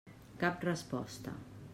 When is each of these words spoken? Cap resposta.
Cap 0.43 0.63
resposta. 0.67 1.35